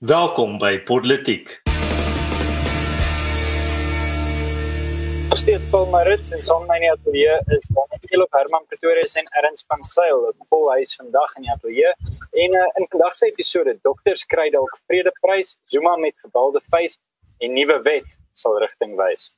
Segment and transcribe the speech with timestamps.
[0.00, 1.60] Welkom by Politiek.
[5.36, 9.64] Steeds Paul Marits en saam met my atelier is dan Elof Herman Pretorius en Erns
[9.68, 11.92] van Sail op volhuis vandag in die atelier.
[12.32, 16.96] En uh, in vandag se episode dokters kry dalk vredeprys, Zuma met gebalde face
[17.44, 19.28] en nuwe wet sal rigting wys.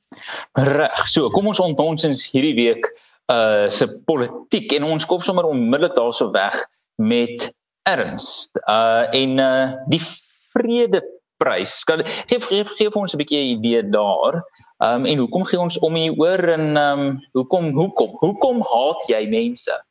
[0.53, 1.07] Reg.
[1.11, 2.87] So, kom ons ontonsens hierdie week
[3.27, 6.55] uh se politiek en ons kom sommer onmiddellik daarso weg
[6.95, 7.51] met
[7.83, 8.47] Erns.
[8.63, 10.05] Uh en uh die
[10.53, 11.83] vredeprys.
[11.83, 14.43] Kan gee gee gee vir ons 'n bietjie 'n idee daar.
[14.83, 18.61] Ehm um, en hoekom gee ons om hier oor en ehm um, hoekom hoekom hoekom
[18.61, 19.83] haat jy mense?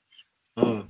[0.60, 0.84] Hmm.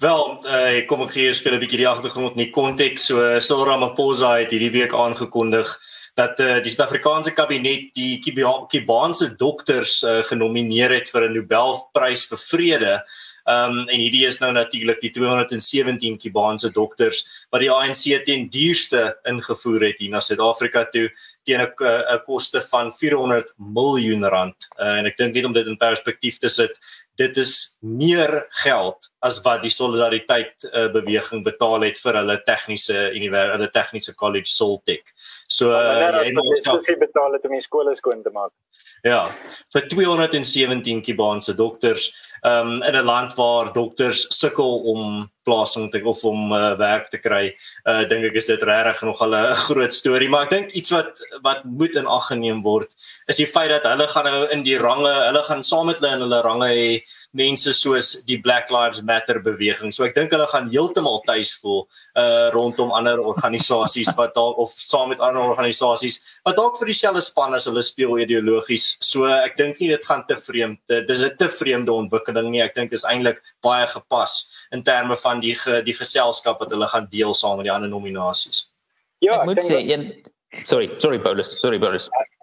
[0.00, 3.06] Wel, uh, kom ek gee eers vir 'n bietjie die agtergrond in die konteks.
[3.06, 5.70] So Cyril Ramaphosa het hierdie week aangekondig
[6.16, 12.38] dat uh, die Suid-Afrikaanse kabinet die Kubaanse dokters uh, genomineer het vir 'n Nobelprys vir
[12.38, 12.92] vrede.
[13.46, 17.22] Ehm um, en hierdie is nou natuurlik die 217 Kubaanse dokters
[17.54, 21.06] wat die ANC teen duurste ingevoer het hier na Suid-Afrika toe
[21.46, 24.68] teen 'n 'n koste van 400 miljoen rand.
[24.78, 26.74] Uh, en ek dink net om dit in perspektief te sit,
[27.16, 33.10] dit is meer geld as wat die solidariteit uh, beweging betaal het vir hulle tegniese
[33.12, 35.04] universiteit, hulle tegniese college Soltech.
[35.48, 38.54] So uh, jy moet self betaal het om die skole skoon te maak.
[39.06, 39.26] Ja,
[39.74, 42.08] vir 217 Kubaanse dokters
[42.42, 47.18] um, in 'n land waar dokters sukkel om plasing te of om uh, werk te
[47.18, 47.54] kry.
[47.86, 51.22] Uh dink ek is dit regtig nog 'n groot storie, maar ek dink iets wat
[51.42, 52.90] wat moet in ag geneem word
[53.26, 56.14] is die feit dat hulle gaan nou in die range, hulle gaan saam met hulle
[56.14, 59.92] in hulle range hê mense soos die Black Lives Matter beweging.
[59.92, 61.86] So ek dink hulle gaan heeltemal tuis voel
[62.18, 67.24] uh rondom ander organisasies wat dalk of saam met ander organisasies wat dalk vir dieselfde
[67.24, 68.96] span as hulle speel ideologies.
[69.00, 70.80] So ek dink nie dit gaan te vreemd.
[71.08, 72.62] Dis 'n te vreemde ontwikkeling nie.
[72.62, 76.86] Ek dink dit is eintlik baie gepas in terme van die die geselskap wat hulle
[76.86, 78.70] gaan deel saam met die ander nominasies.
[79.20, 80.12] Ja, ek moet sê een
[80.64, 82.08] Sorry, sorry Paulus, sorry Paulus.
[82.08, 82.35] Uh,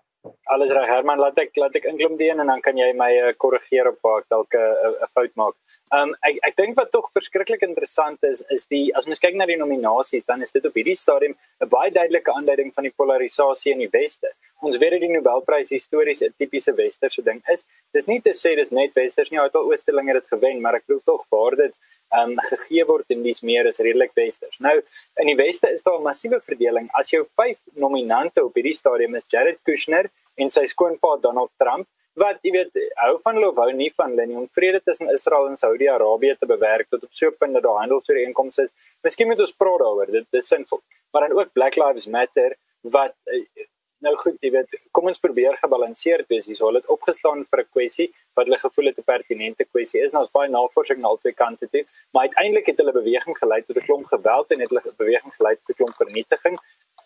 [0.55, 3.09] alles reg Herman laat ek laat ek inklim die een en dan kan jy my
[3.19, 5.55] uh, korrigeer op waar ek dalk 'n uh, uh, fout maak.
[5.93, 9.35] Ehm um, ek ek dink wat tog verskriklik interessant is is die as mens kyk
[9.35, 12.95] na die nominasies dan is dit op hierdie stadium 'n baie duidelike aanduiding van die
[13.01, 14.29] polarisasie in die weste.
[14.61, 17.65] Ons weet dat die Nobelprys histories 'n tipiese westerse ding is.
[17.93, 20.75] Dis nie te sê dis net westers nie, uit al oosterlinge het dit gewen, maar
[20.75, 21.73] ek glo tog waar dit
[22.19, 24.59] um, gegee word en dis meer is redelik westers.
[24.59, 24.75] Nou
[25.21, 26.89] in die weste is daar 'n massiewe verdeling.
[26.93, 31.87] As jou vyf nominante op hierdie stadium is Jared Kushner en sy skoonpa Donald Trump
[32.15, 35.47] wat jy weet hou van hulle wou nie van hulle nie om vrede tussen Israel
[35.49, 38.73] en Saudi-Arabië te bewerk tot op so 'n punt dat daar handelsooreenkomste is.
[39.01, 40.11] Miskien moet ons praat daaroor.
[40.11, 40.81] Dit dis sinvol.
[41.11, 43.65] Maar dan ook Black Lives Matter wat eh,
[44.03, 46.57] nou goed, jy weet, kom ons probeer gebalanseerd wees hier.
[46.59, 50.11] So hulle het opgestaan vir 'n kwessie wat hulle gevoel het 'n pertinente kwessie is.
[50.11, 53.77] Nou is baie navorsing na albei kante toe, maar uiteindelik het hulle beweging gelei tot
[53.77, 56.59] 'n klomp geweld en het hulle beweging gelei tot 'n klomp vernietiging.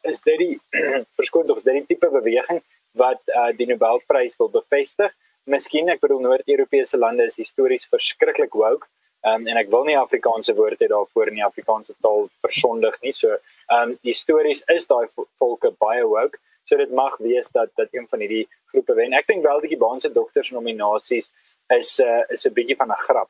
[0.03, 0.59] Is dit die
[1.19, 2.61] verskoon tog, is dit die tipe beweging
[2.93, 5.13] wat uh, die Nobelprys wil bevestig?
[5.43, 8.87] Miskien, ek bedoel Noord-Europese lande is histories verskriklik woke.
[9.25, 13.13] Um, en ek wil nie Afrikaanse woorde hê daarvoor in die Afrikaanse taal versondig nie.
[13.13, 13.37] So,
[13.71, 15.07] ehm um, histories is daai
[15.39, 16.37] volke baie woke.
[16.67, 19.15] So dit mag wees dat dat een van hierdie groepe wen.
[19.15, 21.31] Ek dink wel dat die baanse dokters nominasies
[21.73, 23.29] is uh, is 'n bietjie van 'n grap.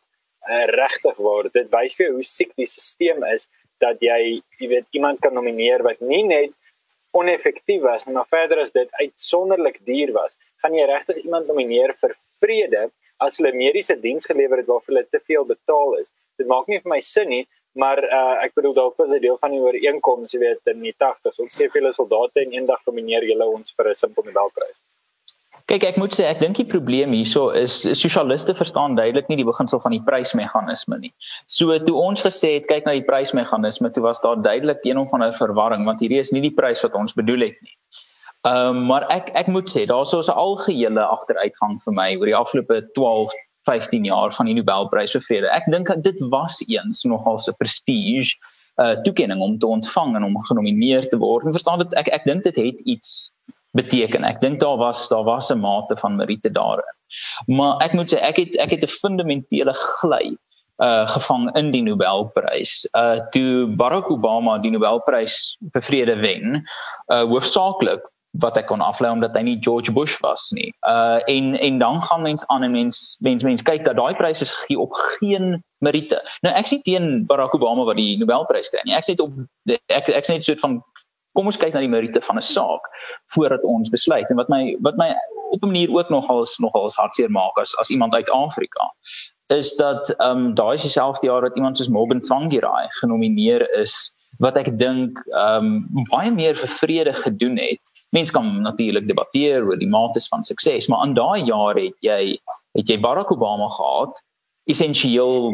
[0.50, 1.50] Uh, Regtig waar.
[1.53, 3.47] Dit wys vir hoe siek die stelsel is
[3.80, 6.53] dat jy, jy weet, iemand kan nomineer wat nie net
[7.12, 10.38] oneffektief was nie, maar verder as dit uitsonderlik duur was.
[10.64, 15.06] Gaan jy regtig iemand nomineer vir vrede as hulle mediese diens gelewer het waarvoor hulle
[15.09, 16.12] te veel betaal is?
[16.38, 19.38] Dit maak nie vir my sin nie maar uh, ek bedoel dalk was dit deel
[19.41, 22.83] van die ooreenkoms jy weet in die 80s ons gee vir hulle soldate en eendag
[22.89, 24.78] nomineer julle ons vir 'n simpel Nobelprys.
[25.67, 29.47] Kyk ek moet sê ek dink die probleem hierso is sosialiste verstaan duidelik nie die
[29.47, 31.11] beginsel van die prysmeganisme nie.
[31.45, 35.11] So toe ons gesê het kyk na die prysmeganisme toe was daar duidelik een of
[35.11, 37.75] ander verwarring want hierdie is nie die prys wat ons bedoel het nie.
[38.47, 42.31] Ehm um, maar ek ek moet sê daar's so 'n algehele agteruitgang vir my oor
[42.31, 43.35] die afgelope 12
[43.67, 45.51] 15 jaar van die Nobelprys vir vrede.
[45.53, 48.33] Ek dink dit was eens nogal 'n prestige
[48.78, 51.45] uh toekenning om te ontvang en om genomineer te word.
[51.45, 53.31] En verstaan dit ek ek dink dit het iets
[53.78, 54.23] beteken.
[54.23, 56.93] Ek dink daar was daar was 'n mate van meriete daarin.
[57.46, 60.37] Maar ek moet sê ek het ek het 'n fundamentele gly
[60.78, 62.85] uh gevang in die Nobelprys.
[62.93, 66.61] Uh toe Barack Obama die Nobelprys vir vrede wen,
[67.13, 70.70] uh hoofsaaklik wat ek kon aflei omdat hy nie George Bush was nie.
[70.88, 74.46] Uh en en dan gaan mens aan en mens mens mens kyk dat daai pryse
[74.46, 76.22] gegee op geen meriete.
[76.41, 78.96] Nou ek sien teen Barack Obama wat die Nobelprys kry nie.
[78.96, 79.34] Ek sê dit op
[79.70, 80.82] ek ek sê dit soort van
[81.38, 82.85] kom ons kyk na die meriete van 'n saak
[83.34, 84.30] voordat ons besluit.
[84.30, 85.14] En wat my wat my
[85.52, 88.94] op 'n manier ook nogals nogals hartseer maak as as iemand uit Afrika
[89.47, 94.12] is dat ehm um, daai is dieselfde jaar dat iemand soos Morgan Tsvangirai genomineer is
[94.43, 97.93] wat ek dink ehm um, baie meer vir vrede gedoen het.
[98.16, 102.37] Mense kan natuurlik debatteer oor die mate van sukses, maar in daai jare het jy
[102.78, 104.22] het jy Barack Obama gehad
[104.67, 105.53] essensieel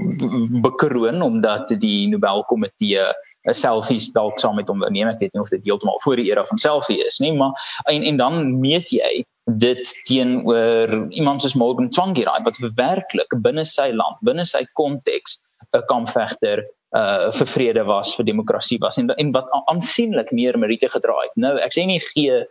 [0.66, 3.04] bekroon omdat die Nobelkomitee
[3.48, 5.08] 'n selfies dalk saam met hom neem.
[5.08, 7.54] Ek weet nie of dit heeltemal voor die era van selfie is nie, maar
[7.86, 13.92] en en dan meet jy dit teenoor iemand soos Morgan Tsvangirai wat werklik binne sy
[13.92, 15.42] land, binne sy konteks
[15.74, 16.64] 'n kampvegter
[16.94, 21.34] uh vir vrede was, vir demokrasie was en en wat aansienlik meer meriete gedra het.
[21.36, 22.44] Nou, ek sê nie gee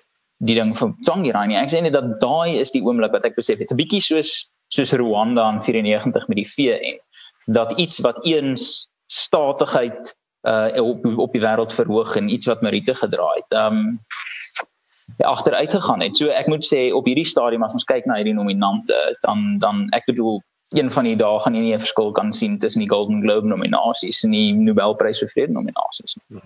[0.43, 1.59] die ding van Tsvangirai nie.
[1.61, 4.53] Ek sê net dat daai is die oomblik wat ek besef het, 'n bietjie soos
[4.73, 6.99] soos Rwanda in 94 met die VN
[7.47, 12.95] dat iets wat eens statigheid uh op op die wêreld verhoog en iets wat Marite
[12.95, 13.51] gedra het.
[13.53, 14.01] Um
[15.19, 16.17] ja, agteruit gegaan het.
[16.17, 19.87] So ek moet sê op hierdie stadium as ons kyk na hierdie nominante dan dan
[19.93, 20.43] ek bedoel
[20.73, 23.49] een van die dae gaan jy nie 'n verskil kan sien tussen die Golden Globe
[23.49, 26.43] nominasies en die Nobelprys vir vrede nominasies nie.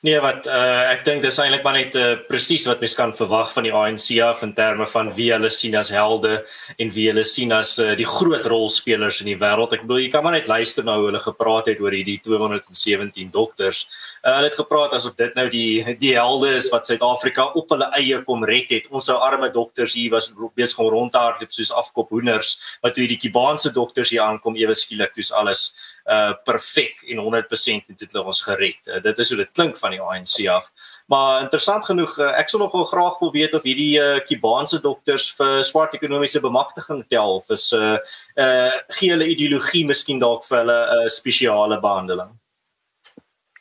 [0.00, 3.50] Nee, wat uh, ek dink dis eintlik maar net uh, presies wat mens kan verwag
[3.52, 6.38] van die ANC af in terme van wie hulle sien as helde
[6.80, 9.74] en wie hulle sien as uh, die groot rolspelers in die wêreld.
[9.76, 13.28] Ek bedoel jy kan maar net luister na hoe hulle gepraat het oor hierdie 217
[13.34, 13.82] dokters.
[14.24, 17.92] Uh, hulle het gepraat asof dit nou die die helde is wat Suid-Afrika op hulle
[18.00, 18.88] eie kom red het.
[18.88, 22.96] Ons ou arme dokters hier was besig om rond te hardloop soos afkop hoenders, wat
[22.96, 25.68] toe hierdie Kubaanse dokters hier aankom ewe skielik toets alles
[26.08, 28.80] uh perfek en 100% en dit het ons gered.
[28.88, 30.70] Uh, dit is hoe dit klink van die ANC af.
[31.10, 35.30] Maar interessant genoeg, uh, ek sou nogal graag wil weet of hierdie uh Kubaanse dokters
[35.38, 37.96] vir swart ekonomiese bemagtiging tel of is uh
[38.36, 42.30] uh gee hulle ideologie miskien dalk vir hulle 'n uh, spesiale behandeling.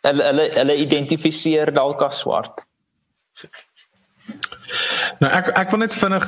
[0.05, 2.65] Hulle hulle hulle identifiseer dalk as swart.
[5.19, 6.25] Nou ek ek wil net vinnig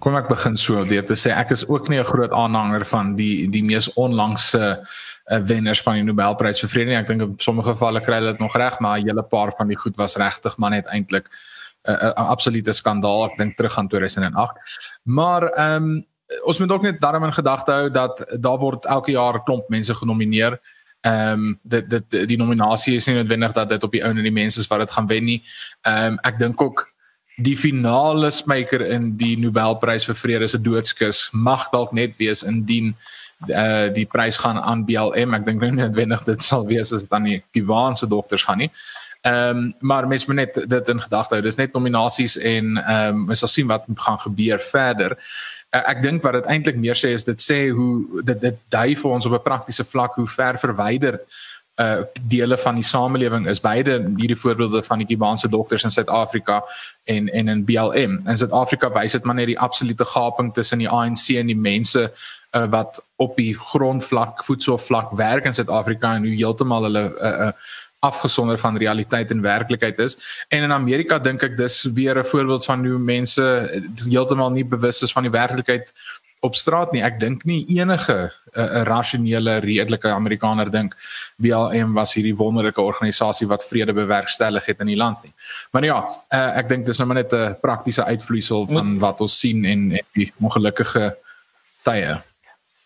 [0.00, 3.16] kom ek begin so deur te sê ek is ook nie 'n groot aanhanger van
[3.18, 6.98] die die mees onlangse uh, wenners van die Nobelprys vir vrede nie.
[6.98, 9.68] Ek dink in sommige gevalle kry hulle dit nog reg, maar 'n hele paar van
[9.68, 13.24] die goed was regtig maar net eintlik 'n uh, 'n uh, absolute skandaal.
[13.30, 14.58] Ek dink terug aan 2008.
[15.02, 16.06] Maar ehm um,
[16.44, 19.68] ons moet ook net daarmee in gedagte hou dat daar word elke jaar 'n klomp
[19.68, 20.60] mense genomineer.
[21.00, 24.22] Ehm um, dit dit die nominasie is nie noodwendig dat dit op die ou en
[24.22, 25.42] die mense is wat dit gaan wen nie.
[25.82, 26.92] Ehm um, ek dink ook
[27.36, 32.94] die finale spreker in die Nobelprys vir vrede se doodskus mag dalk net wees indien
[33.48, 37.12] uh die prys gaan aan BLM ek dink nie noodwendig dit sal wees as dit
[37.12, 38.70] aan die Kubaanse dokters gaan nie.
[39.22, 41.42] Ehm um, maar mens moet net dit in gedagte hou.
[41.42, 45.16] Dis net nominasies en ehm um, ons sal sien wat gaan gebeur verder.
[45.70, 48.96] Uh, ek dink wat dit eintlik meer sê is dit sê hoe dit dit dui
[48.96, 51.22] vir ons op 'n praktiese vlak hoe ver verwyderd
[51.80, 56.62] uh dele van die samelewing is beide hierdie voorbeelde van die Kubaanse dokters in Suid-Afrika
[57.04, 58.20] en en in BLM.
[58.26, 62.12] In Suid-Afrika wys dit maar net die absolute gaping tussen die ANC en die mense
[62.56, 67.54] uh, wat op die grondvlak, voedselvlak werk in Suid-Afrika en hoe heeltemal hulle uh, uh
[68.02, 70.16] afgesonder van realiteit en werklikheid is.
[70.48, 73.44] En in Amerika dink ek dis weer 'n voorbeeld van hoe mense
[74.10, 75.92] heeltemal nie bewus is van die werklikheid
[76.42, 77.02] op straat nie.
[77.02, 80.96] Ek dink nie enige 'n uh, rasionele redelike Amerikaner dink
[81.36, 85.32] BLM was hierdie wonderlike organisasie wat vrede bewerkstellig het in die land nie.
[85.70, 85.98] Maar ja,
[86.34, 90.06] uh, ek dink dis nou net 'n praktiese uitvloeisel van wat ons sien en, en
[90.12, 91.16] die ongelukkige
[91.82, 92.20] tye.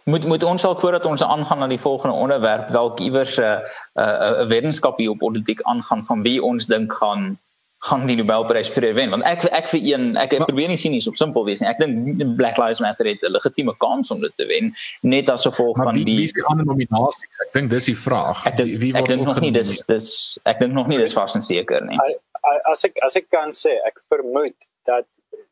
[0.07, 3.59] Moet moet ons al voordat ons aangaan na die volgende onderwerp dalk iewers 'n uh,
[4.03, 7.39] 'n uh, wetenskap hier op politiek aangaan van wie ons dink gaan
[7.79, 9.11] gaan die Nobelprys vir wen.
[9.11, 11.69] Want ek ek vir een ek maar, probeer nie sien nie so simpel wees nie.
[11.69, 14.73] Ek dink Black Lives Matter het 'n legitieme kans om dit te wen
[15.03, 17.43] net as gevolg van wie, die wie is die ander nominasies?
[17.47, 18.47] Ek dink dis die vraag.
[18.47, 21.35] Ek dink, wie ek dink nog nie dis dis ek dink nog nie dis vas
[21.35, 21.99] en seker nie.
[21.99, 22.13] I,
[22.55, 24.55] I, as ek as ek kan sê ek vermoed
[24.87, 25.07] dat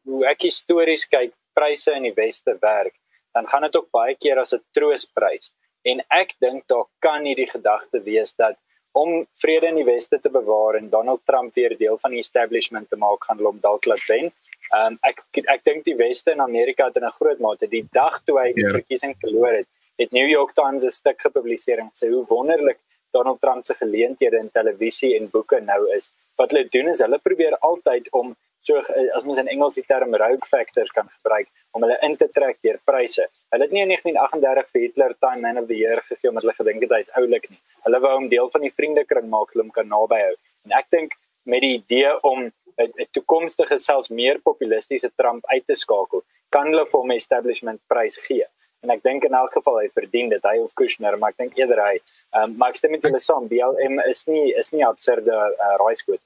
[0.06, 2.94] hoe ek histories kyk pryse in die weste werk
[3.34, 5.50] dan gaan dit ook baie keer as 'n troosprys
[5.90, 8.56] en ek dink daar kan nie die gedagte wees dat
[8.94, 12.88] om vrede in die weste te bewaar en Donald Trump weer deel van die establishment
[12.90, 14.30] te maak gaan hom dalk laat wen.
[14.78, 15.22] Um ek
[15.54, 18.52] ek dink die weste in Amerika het in 'n groot mate die dag toe hy
[18.52, 18.62] die.
[18.62, 18.72] Ja.
[18.78, 22.78] verkiesing verloor het, het New York Times 'n stuk gepubliseer en sê hoe wonderlik
[23.12, 26.10] Donald Trump se geleenthede in televisie en boeke nou is.
[26.36, 28.80] Wat hulle doen is hulle probeer altyd om so
[29.16, 32.58] as mens in Engels die term rogue factors kan gebruik om hulle in te trek
[32.64, 33.26] deur pryse.
[33.52, 36.56] Hulle het nie in 1938 vir Hitler Time Man of the Year gegee omdat hulle
[36.58, 37.60] gedink het hy is oulik nie.
[37.84, 40.34] Hulle wou hom deel van die vriendekring maak, hulle hom kan naby hou.
[40.68, 45.76] En ek dink met die idee om 'n toekomstige selfs meer populistiese Trump uit te
[45.78, 48.46] skakel, kan hulle vir hom 'n establishment prys gee.
[48.82, 51.58] En ek dink in elk geval hy verdien dit, hy of Kushner, maar ek dink
[51.58, 52.00] eerder hy.
[52.36, 56.20] Um, maar ek stem met hulle saam, BLM is nie is nie absurde uh, raaiskoot.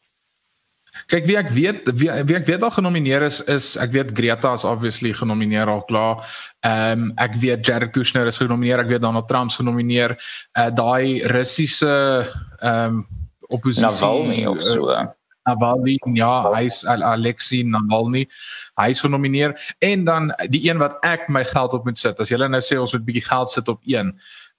[1.09, 4.55] Kyk wie ek weet wie, wie ek weet al genomineer is is ek weet Greta
[4.59, 6.25] is obviously genomineer al klaar.
[6.67, 10.17] Ehm um, ek weet Jared Kushner is genomineer, ek weet Donald Trump is genomineer.
[10.59, 11.95] Uh daai Russiese
[12.61, 13.07] ehm um,
[13.49, 14.91] oppositie Navalny of so.
[14.91, 15.07] Uh,
[15.49, 18.27] Navalny, ja, hy's Alexei Navalny.
[18.77, 22.21] Hy's genomineer en dan die een wat ek my geld op moet sit.
[22.21, 24.13] As jy nou sê ons moet 'n bietjie geld sit op een.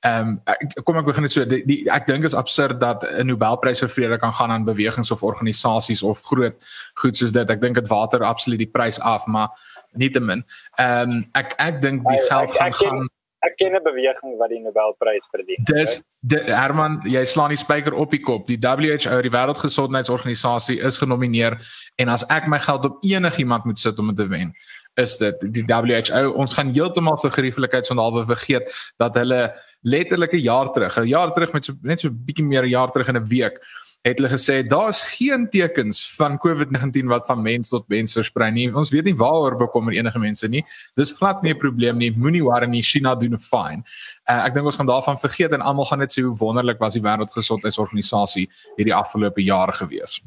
[0.08, 3.28] Ehm um, kom ek begin net so die, die ek dink is absurd dat 'n
[3.28, 6.56] Nobelprys vir vrede kan gaan aan bewegings of organisasies of groot
[6.94, 7.50] goed soos dit.
[7.50, 9.50] Ek dink dit water absoluut die prys af, maar
[9.94, 10.46] nietemin.
[10.80, 13.10] Ehm um, ek ek dink die geld gaan gaan
[13.48, 15.64] ek ken 'n beweging wat die Nobelprys verdien.
[15.64, 18.48] Dis de, Herman, jy slaan die spyker op die kop.
[18.48, 21.60] Die WHO, die Wêreldgesondheidsorganisasie is genomineer
[21.96, 24.54] en as ek my geld op enigiemand moet sit om dit te wen,
[24.96, 26.32] is dit die WHO.
[26.36, 31.32] Ons gaan heeltemal vir gerieflikheid sonhalwe vergeet dat hulle letterlik 'n jaar terug, 'n jaar
[31.32, 33.60] terug met so net so 'n bietjie meer 'n jaar terug in 'n week
[34.08, 38.70] het hulle gesê daar's geen tekens van COVID-19 wat van mens tot mens versprei nie.
[38.76, 40.64] Ons weet nie waaroor bekommer enige mense nie.
[40.96, 42.12] Dis glad nie 'n probleem nie.
[42.12, 42.82] Moenie worry nie.
[42.82, 43.84] China doen fine.
[44.30, 46.94] Uh, ek dink ons gaan daarvan vergeet en almal gaan net sê hoe wonderlik was
[46.94, 50.22] die wêreldgesondheidsorganisasie hierdie afgelope jare gewees.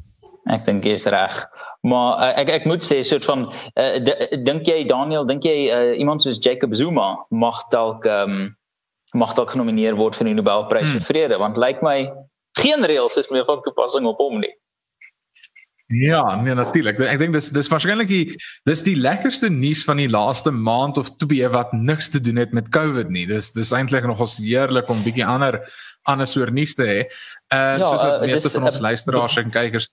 [0.45, 1.49] Ek dink jy's reg.
[1.81, 3.97] Maar uh, ek ek moet sê soort van uh,
[4.43, 8.55] dink jy Daniel, dink jy uh, iemand soos Jacob Zuma mag dalk ehm um,
[9.13, 10.99] mag dalk genomineer word vir die Nobelprys hmm.
[10.99, 11.97] vir vrede want lyk like my
[12.59, 14.53] geen reëls is meer van toepassing op hom nie.
[15.93, 16.97] Ja, nee natuurlik.
[17.05, 18.37] Ek dink dis dis waarskynlik die
[18.69, 22.53] dis die lekkerste nuus van die laaste maand of twee wat niks te doen het
[22.55, 23.25] met COVID nie.
[23.29, 25.59] Dis dis eintlik nog ons heerlik om bietjie ander
[26.09, 26.99] ander soort nuus te hê.
[27.53, 29.91] Uh ja, soos wat uh, meeste van ons uh, luisteraars en kykers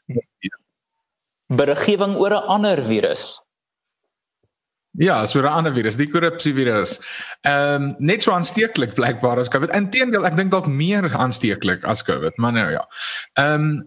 [1.50, 3.42] beriggewing oor 'n ander virus.
[4.99, 6.99] Ja, so 'n ander virus, die korrupsie virus.
[7.40, 9.70] Ehm um, net so aansteeklik blykbaar as COVID.
[9.70, 12.82] Inteendeel, ek dink dalk meer aansteeklik as COVID, maar nou ja.
[13.38, 13.87] Ehm um,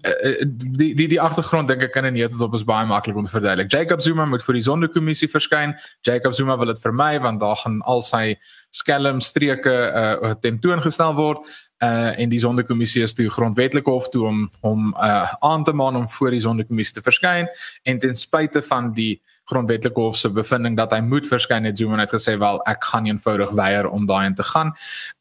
[0.77, 3.31] die die die agtergrond dink ek kan in net op is baie maklik om te
[3.31, 3.72] verduidelik.
[3.72, 5.75] Jacob Zuma moet vir die sondekommissie verskyn.
[6.01, 11.43] Jacob Zuma wil dit vermy want daar gaan al sy skelm streke uh tentoongestel word
[11.83, 15.95] uh en die sondekommissie is toe grondwetlike hof toe om hom uh aan te maan
[15.95, 17.48] om voor die sondekommissie te verskyn
[17.83, 22.00] en ten spyte van die grondwetlike hof se bevinding dat hy moet verskyn het Zuma
[22.00, 24.73] het gesê wel ek gaan eenvoudig weier om daarin te gaan.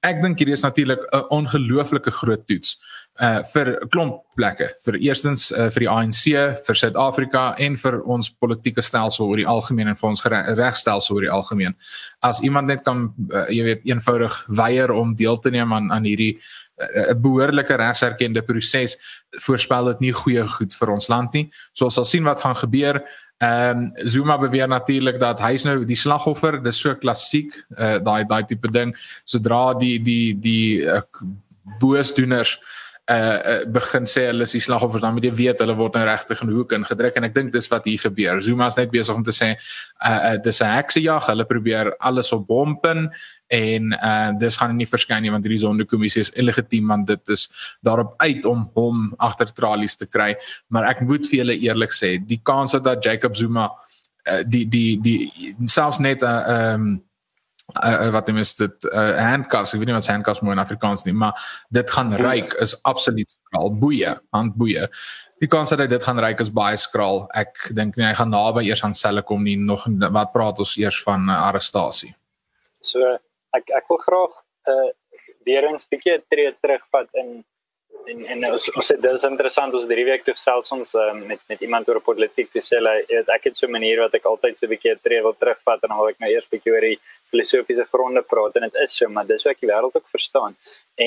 [0.07, 2.79] Ek dink hierdie is natuurlik 'n ongelooflike groot toets
[3.21, 6.23] uh vir klomp plekke vir eerstens uh, vir die ANC
[6.67, 10.25] vir Suid-Afrika en vir ons politieke stelsel oor die algemeen en vir ons
[10.57, 11.77] regstelsel oor die algemeen
[12.23, 16.09] as iemand net kan uh, jy weet eenvoudig weier om deel te neem aan aan
[16.09, 16.39] hierdie
[16.81, 18.97] 'n behoorlike regserkende proses
[19.45, 21.51] voorspel dit nie goeie goed vir ons land nie.
[21.73, 23.03] So ons sal sien wat gaan gebeur.
[23.43, 28.23] Ehm um, Zuma beweer natuurlik dat hy's nou die slagoffer, dis so klassiek, uh, daai
[28.31, 28.95] daai tipe ding.
[29.27, 31.03] Sodra die die die uh,
[31.83, 32.55] boosdoeners
[33.11, 36.53] uh begin sê hulle is die slagoffers dan moet jy weet hulle word nou in
[36.55, 38.41] hoek ingedruk en ek dink dis wat hier gebeur.
[38.41, 39.57] Zuma is net besig om te sê
[40.07, 41.27] uh, uh dis 'n heksejag.
[41.27, 43.11] Hulle probeer alles op hom pin
[43.51, 47.49] en uh dis gaan nie verskyn nie want hierdie sondekommissie is illegitiem want dit is
[47.83, 50.37] daarop uit om hom agter tralies te kry.
[50.69, 53.73] Maar ek moet vir julle eerlik sê, die kans dat Jacob Zuma
[54.31, 57.03] uh, die die die selfs net 'n uh, um
[57.81, 61.15] uh, wat mis dit uh, handcuffs ek weet nie wat handcuffs moet in Afrikaans nie
[61.17, 61.39] maar
[61.71, 64.89] dit gaan ryk is absoluut al boeie handboeie.
[65.43, 67.25] Die kans dat hy dit gaan ryk is baie skraal.
[67.35, 69.57] Ek dink nie hy gaan naby eers aan selle kom nie.
[69.59, 72.13] Nog wat praat ons eers van uh, arrestasie?
[72.87, 73.17] So
[73.57, 74.37] ek ek wil graag
[74.71, 74.91] uh,
[75.45, 77.43] weer 'n bietjie tree terugvat in
[78.11, 81.41] en en ons ons het dis interessant ons drie week toe selfs ons uh, met
[81.49, 84.57] met iemand oor politiek te sê ek ek het so 'n manier wat ek altyd
[84.57, 85.83] so 'n bietjie tree wil terugvat.
[85.83, 86.99] En dan wil ek nou eers bietjie oor die
[87.33, 90.57] filosofiese gronde praat en dit is so maar dis hoe ek die wêreld ook verstaan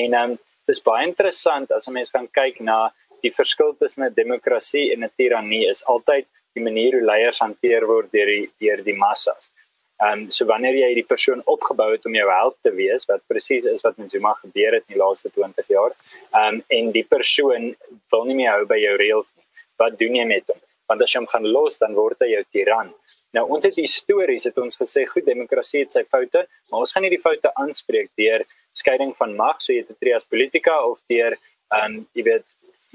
[0.02, 2.78] en ehm um, dis baie interessant as 'n mens gaan kyk na
[3.24, 7.86] die verskil tussen 'n demokrasie en 'n tirannie is altyd die manier hoe leiers hanteer
[7.92, 9.50] word deur die deur die massas
[9.98, 13.22] Ehm um, so wanneer jy hierdie persoon opgebou het om jou held te wees wat
[13.32, 15.94] presies is wat met Zuma gebeur het in die laaste 20 jaar.
[16.34, 17.70] Ehm um, en die persoon
[18.12, 19.46] wil nie meer hou by jou reëls nie.
[19.80, 20.60] Wat doen jy met hom?
[20.92, 22.92] Want as jy hom gaan los dan word hy jou tiran.
[23.36, 27.04] Nou ons het histories het ons gesê goed demokrasie het sy foute, maar ons gaan
[27.04, 28.44] nie die foute aanspreek deur
[28.76, 32.46] skeiding van mag, so jy te tree as politika of deur ehm um, jy weet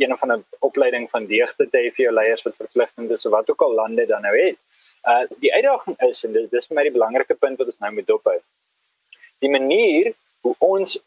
[0.01, 3.31] een van 'n opleiding van deugte te hê vir jou leiers wat verpligtend is of
[3.31, 4.57] wat ook al lande dan nou het.
[5.11, 7.91] Uh die uitdaging is en dit is vir my die belangrike punt wat ons nou
[7.93, 8.37] moet dophou.
[9.39, 10.99] Die manier hoe ons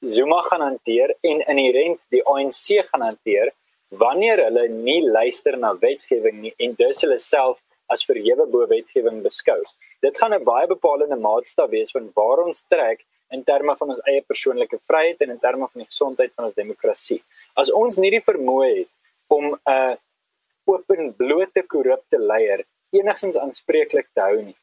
[0.00, 3.52] Zuma gaan hanteer en inherent die ANC gaan hanteer
[3.88, 7.58] wanneer hulle nie luister na wetgewing nie en dus hulle self
[7.92, 9.60] as verhewe bo wetgewing beskou.
[10.02, 14.02] Dit gaan 'n baie bepalende maatstaf wees van waar ons trek in terme van ons
[14.06, 17.22] eie persoonlike vryheid en in terme van die gesondheid van ons demokrasie.
[17.54, 18.88] As ons nie die vermoë het
[19.28, 19.96] om 'n uh,
[20.66, 24.56] openblote korrupte leier enigstens aanspreeklik te hou nie.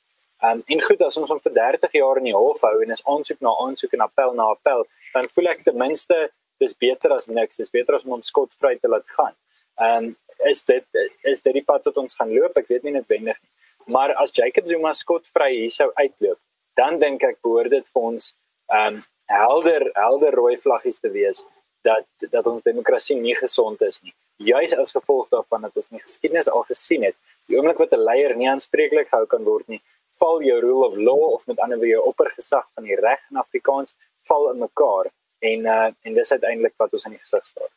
[0.44, 3.03] Um, en goed as ons hom vir 30 jaar in die hof hou en is
[3.08, 6.18] aansoek na aansoek en appel na appel, dan voel ek ten minste
[6.60, 7.62] dis beter as niks.
[7.62, 9.36] Dis beter as om ons skotvry te laat gaan.
[9.80, 10.12] En
[10.50, 10.85] is dit
[11.23, 12.57] is dit die pad wat ons gaan loop?
[12.57, 13.51] Ek weet nie noodwendig nie.
[13.85, 16.39] Maar as Jacob Zuma skotvry hier sou uitloop,
[16.79, 18.31] dan dink ek behoort dit vir ons
[18.73, 21.43] um helder helder rooi vlaggies te wees
[21.83, 24.13] dat dat ons demokrasie nie gesond is nie.
[24.38, 27.15] Juis as gevolg daarvan dat ons nie geskiedenis al gesien het,
[27.47, 29.81] die oomblik wat 'n leier nie aanspreeklik gehou kan word nie,
[30.19, 33.38] val jou rule of law of met ander woorde jou oppergesag van die reg in
[33.38, 33.95] Afrikaans
[34.27, 37.71] val in mekaar en uh, en dis uiteindelik wat ons aan die gesig staan.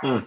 [0.00, 0.26] Hmm.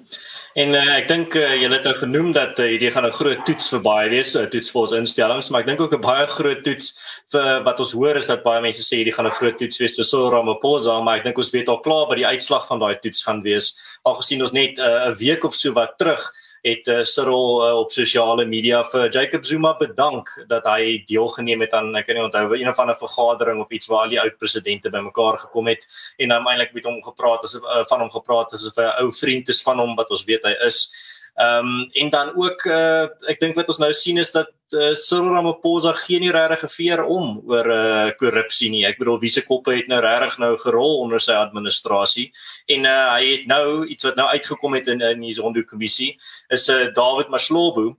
[0.57, 3.43] En uh, ek dink uh, julle het nou genoem dat uh, hierdie gaan 'n groot
[3.45, 6.25] toets vir baie wees, 'n toets vir ons instellings, maar ek dink ook 'n baie
[6.27, 6.87] groot toets
[7.31, 9.95] vir wat ons hoor is dat baie mense sê hierdie gaan 'n groot toets wees
[9.95, 12.97] vir Cyril Ramaphosa, maar ek dink ons weet al klaar wat die uitslag van daai
[12.99, 13.77] toets gaan wees.
[14.03, 17.91] Algesien ons net 'n uh, week of so wat terug het uh, Cyril uh, op
[17.91, 22.57] sosiale media vir Jacob Zuma bedank dat hy deelgeneem het aan ek kan nie onthou
[22.57, 25.87] een of ander vergadering of iets waar al die oud presidente bymekaar gekom het
[26.17, 29.11] en hom eintlik met hom gepraat asof uh, van hom gepraat asof hy 'n ou
[29.11, 30.87] vriend is van hom wat ons weet hy is.
[31.35, 34.95] Ehm um, en dan ook uh, ek dink wat ons nou sien is dat uh,
[34.95, 38.85] Cyril Ramaphosa geen nie regtig geveer om oor uh, korrupsie nie.
[38.87, 42.29] Ek bedoel wie se koppe het nou regtig nou gerol onder sy administrasie
[42.67, 46.11] en uh, hy het nou iets wat nou uitgekom het in in die Zondo-kommissie
[46.49, 47.95] is uh, David Maslobo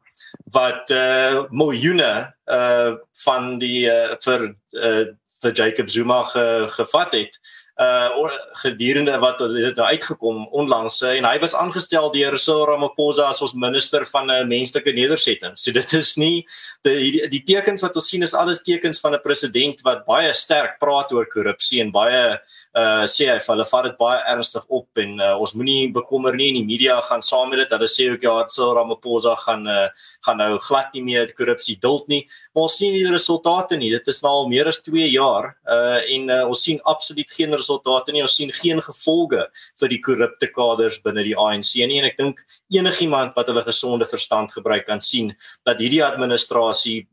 [0.53, 2.13] wat uh, miljoene
[2.47, 2.93] uh,
[3.25, 5.07] van die uh, vir uh,
[5.41, 6.45] vir Jacob Zuma ge,
[6.77, 7.41] gevat het
[7.81, 8.29] uh
[8.61, 13.55] gedurende wat dit nou uitgekom onlangs en hy was aangestel deur Cyril Ramaphosa as ons
[13.57, 15.57] minister van 'n uh, menslike nedersetting.
[15.57, 16.47] So dit is nie
[16.85, 20.79] die die tekens wat ons sien is alles tekens van 'n president wat baie sterk
[20.79, 22.39] praat oor korrupsie en baie
[22.77, 26.49] uh sê hy hulle vat dit baie ernstig op en uh, ons moenie bekommer nie
[26.49, 27.71] in die media gaan saam met dit.
[27.71, 29.89] Hulle sê ook ja, Cyril Ramaphosa gaan uh
[30.27, 32.29] gaan nou glad nie meer korrupsie duld nie.
[32.53, 33.91] Maar ons sien nie die resultate nie.
[33.91, 37.51] Dit is nou al meer as 2 jaar uh en uh, ons sien absoluut geen
[37.51, 37.70] resultate
[38.12, 38.23] nie.
[38.23, 39.47] Ons sien geen gevolge
[39.81, 44.07] vir die korrupte kaders binne die ANC nie en ek dink enigiemand wat hulle gesonde
[44.07, 45.35] verstand gebruik kan sien
[45.67, 47.07] dat hierdie administrasie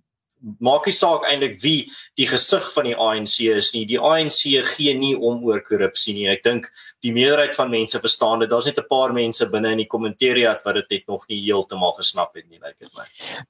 [0.62, 1.89] maak nie saak eintlik wie
[2.20, 3.85] die gesig van die ANC is nie.
[3.90, 6.27] Die ANC gee nie om oor korrupsie nie.
[6.29, 6.70] Ek dink
[7.05, 8.50] die meerderheid van mense verstaan dit.
[8.50, 11.94] Daar's net 'n paar mense binne in die kommentariat wat dit net nog nie heeltemal
[11.98, 13.05] gesnap het nie, lyk dit my.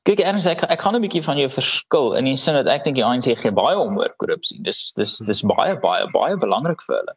[0.05, 2.83] Kyk, Ernst, ek ek kan 'n bietjie van jou verskil in die sin dat ek
[2.83, 4.61] dink die ANC gee baie om oor korrupsie.
[4.63, 7.15] Dis dis dis baie baie baie belangrik vir hulle.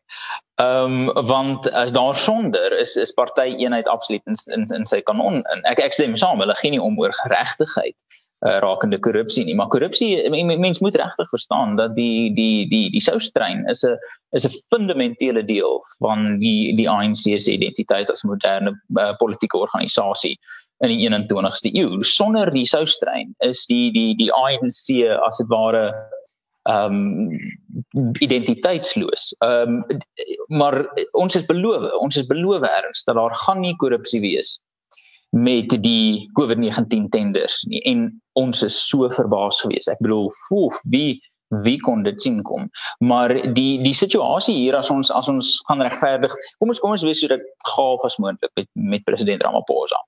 [0.60, 5.00] Ehm um, want as daar sonder is is party eenheid absoluut in in, in sy
[5.00, 5.42] kanon.
[5.52, 7.96] En ek ek stem saam, hulle gee nie om oor geregtigheid
[8.46, 13.04] uh, rakende korrupsie nie maar korrupsie mense moet regtig verstaan dat die die die die
[13.04, 13.96] soustrein is 'n
[14.36, 19.58] is 'n fundamentele deel van die die ANC se identiteit as 'n moderne uh, politieke
[19.58, 20.38] organisasie
[20.80, 25.92] in die 21ste eeu sonder die soustrein is die die die ANC as dit ware
[26.68, 29.34] ehm um, identiteitsloos.
[29.38, 30.00] Ehm um,
[30.48, 34.58] maar ons is beloof, ons is beloof erns dat daar gaan nie korrupsie wees
[35.30, 39.90] met die COVID-19 tenders nie en ons is so verbaas geweest.
[39.92, 41.20] Ek bedoel, oef, wie
[41.64, 42.68] wie kon dit sien kom?
[43.02, 47.06] Maar die die situasie hier as ons as ons gaan regverdig, kom ons kom ons
[47.06, 49.98] wees so dat gaaf as moontlik met met president Ramaphosa.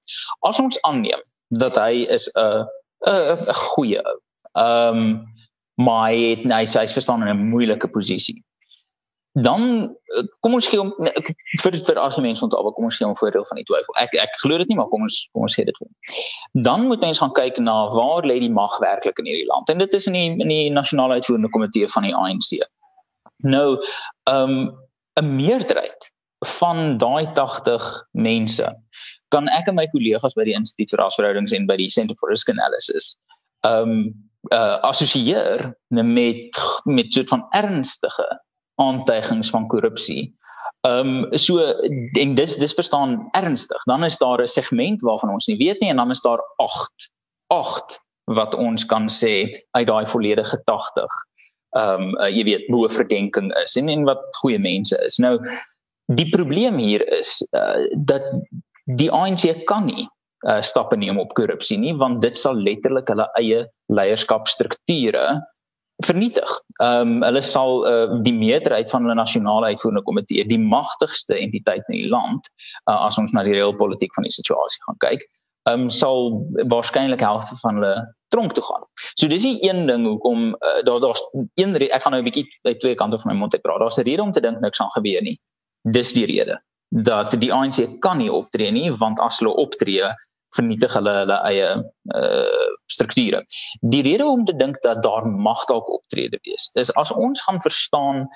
[0.47, 1.23] As ons aanneem
[1.59, 2.63] dat hy is 'n
[3.11, 4.19] 'n 'n goeie ou.
[4.55, 5.27] Ehm um,
[5.75, 8.43] maar hy het hy hy's verstaan in 'n moeilike posisie
[9.33, 9.63] dan
[10.17, 10.93] eh, kom ons gee hom
[11.63, 13.97] vir vir argumente onthou kom ons gee hom voordeel van die twyfel.
[14.03, 17.01] Ek ek glo dit nie maar kom ons kom ons sê dit vir dan moet
[17.01, 19.73] mense gaan kyk na waar lê die mag werklik in hierdie land.
[19.73, 22.61] En dit is in die in die nasionale uitvoerende komitee van die ANC
[23.43, 23.81] nou
[24.31, 24.77] um
[25.21, 26.11] 'n meerderheid
[26.59, 28.69] van daai 80 mense
[29.29, 32.29] kan ek en my kollegas by die instituut vir rasverhoudings en by die Center for
[32.29, 33.17] Risk Analysis
[33.65, 34.13] um
[34.53, 38.29] uh assosieer met met soort van ernstige
[38.83, 40.31] aantuigings van korrupsie.
[40.87, 41.63] Ehm um, so
[42.21, 43.83] en dis dis verstaan ernstig.
[43.91, 47.11] Dan is daar 'n segment waarvan ons nie weet nie en dan is daar 8
[47.47, 51.07] 8 wat ons kan sê uit daai volledige 80
[51.73, 55.19] ehm um, uh, jy weet bo verdenking is en en wat goeie mense is.
[55.19, 55.39] Nou
[56.13, 58.27] die probleem hier is uh, dat
[58.85, 60.09] die ANC kan nie
[60.49, 65.25] uh, stappe neem op korrupsie nie want dit sal letterlik hulle eie leierskapstrukture
[66.07, 66.51] vernietig.
[66.83, 71.87] Ehm um, hulle sal uh, die meerderheid van hulle nasionale uitvoerende komitee, die magtigste entiteit
[71.89, 72.51] in die land,
[72.91, 75.25] uh, as ons na die reële politiek van die situasie gaan kyk,
[75.69, 76.33] ehm um, sal
[76.73, 77.95] waarskynlik helfte van hulle
[78.35, 78.85] tronk toe gaan.
[79.15, 81.23] So dis nie een ding hoekom uh, daar daar's
[81.61, 83.81] een ek gaan nou 'n bietjie uit twee kante van my mond uit praat.
[83.81, 85.41] Daar's 'n rede om te dink niks gaan gebeur nie.
[85.83, 86.63] Dis die rede
[86.93, 90.13] dat die ANC kan nie optree nie want as hulle optree
[90.57, 91.69] vernietig hulle hulle eie
[92.17, 93.41] uh strukture.
[93.93, 97.61] Die rede om te dink dat daar mag dalk optrede wees is as ons gaan
[97.65, 98.27] verstaan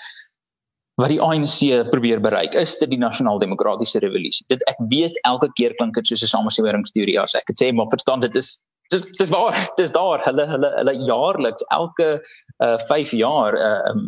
[0.97, 1.59] wat die ANC
[1.91, 4.47] probeer bereik is dit die nasionaal demokratiese revolusie.
[4.49, 7.93] Dit ek weet elke keer klink dit soos 'n samesweringsteorie as ek dit sê, maar
[7.93, 8.57] verstaan dit is
[8.93, 12.09] dis dis waar dis daar hulle hulle hulle jaarliks elke
[12.65, 14.05] uh 5 jaar uh um,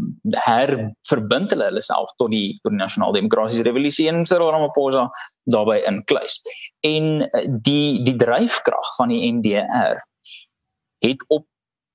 [0.47, 5.09] herverbind hulle hulle self tot die tot die nasionale demokratiese revolusie en Cyril Ramaphosa
[5.55, 6.39] daarbey inkluis.
[6.87, 9.99] En uh, die die dryfkrag van die NDR
[11.05, 11.47] het op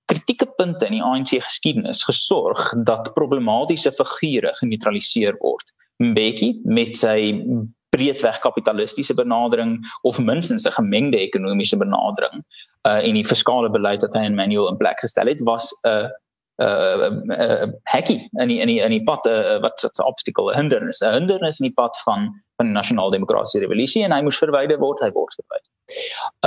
[0.05, 5.63] kritieke punte in die ANC geskiedenis gesorg dat problematiese figure geneutraliseer word.
[6.03, 7.33] Mbeki met sy
[7.93, 12.43] breedweg kapitalistiese benadering of minstens 'n gemengde ekonomiese benadering
[12.89, 15.89] uh en die fiskale beleid wat hy in manual in plek gestel het was 'n
[15.89, 16.09] uh,
[16.61, 20.51] uh, uh, hekkie in die in die in die pad uh, wat wat 'n obstacle
[20.51, 24.21] 'n hindernis 'n hindernis in die pad van van die nasionale demokratiese revolusie en hy
[24.25, 25.69] moes verwyder word hy word verwyder.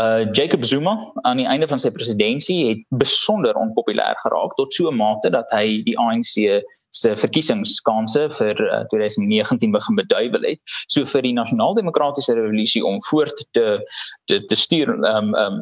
[0.00, 0.94] Uh Jacob Zuma
[1.28, 5.50] aan die einde van sy presidentskap het besonder onpopulêr geraak tot so 'n mate dat
[5.50, 6.62] hy die ANC
[6.96, 10.60] se verkiesingskanse vir uh, 2019 begin beduiwel het.
[10.88, 13.80] So vir die nasionaal-demokratiese revolusie om voort te
[14.24, 15.58] te, te stuur um, um,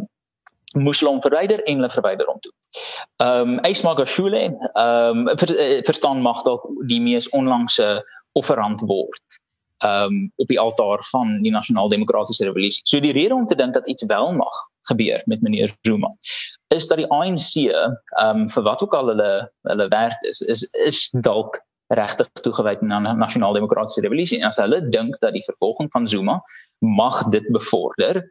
[0.74, 2.52] moes hulle verwyder en hulle verwyder om toe.
[3.22, 7.88] Ehm um, Ysmaga Shule ehm um, ver, uh, verstaan mag dalk die mees onlangse
[8.34, 9.42] offerant word
[9.84, 12.80] ehm um, op die altaar van die nasionaal-demokratiese revolusie.
[12.88, 14.56] So die rede om te dink dat iets wel mag
[14.88, 16.10] gebeur met meneer Zuma
[16.74, 17.94] is dat die ANC ehm
[18.24, 19.30] um, vir wat ook al hulle
[19.68, 21.60] hulle werd is is is dalk
[21.92, 26.08] regtig toegewyd aan die nasionale demokratiese revolusie en as hulle dink dat die vervolging van
[26.08, 26.40] Zuma
[26.78, 28.22] mag dit bevorder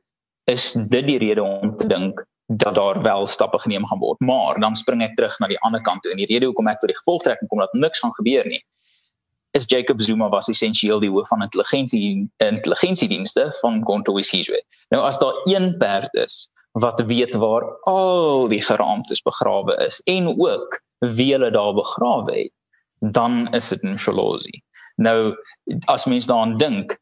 [0.51, 4.19] is dit die rede om te dink dat daar wel stappe geneem gaan word.
[4.19, 6.11] Maar dan spring ek terug na die ander kant toe.
[6.11, 8.59] En die rede hoekom ek tot die gevolgtrekking kom dat niks gaan gebeur nie
[9.53, 15.19] is Jacob Zuma was essensieel die hoof van intelligensie intelligensiedienste van Gonto Wesizwe nou as
[15.21, 16.41] daar een perd is
[16.73, 22.51] wat weet waar al die geraamtes begrawe is en ook wie hulle daar begrawe het,
[22.99, 24.61] dan is dit in Sholozi.
[24.95, 25.35] Nou
[25.85, 26.97] as mens daaraan dink,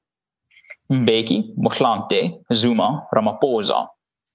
[0.87, 3.85] Mbeki, Mohlante, Zuma, Ramaphosa,